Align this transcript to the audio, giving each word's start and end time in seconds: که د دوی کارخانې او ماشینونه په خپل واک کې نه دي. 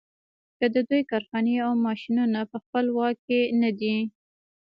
که 0.57 0.65
د 0.75 0.77
دوی 0.87 1.01
کارخانې 1.11 1.55
او 1.65 1.71
ماشینونه 1.85 2.39
په 2.51 2.57
خپل 2.63 2.85
واک 2.97 3.17
کې 3.27 3.41
نه 3.61 3.69
دي. 3.79 3.97